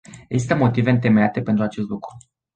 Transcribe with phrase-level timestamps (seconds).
[0.27, 2.17] Există motive întemeiate pentru acest lucru.